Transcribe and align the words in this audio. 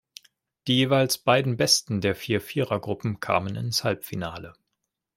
Die 0.65 0.77
jeweils 0.77 1.19
beiden 1.19 1.57
besten 1.57 2.01
der 2.01 2.15
vier 2.15 2.41
Vierergruppen 2.41 3.19
kamen 3.19 3.55
ins 3.55 3.83
Halbfinale. 3.83 4.53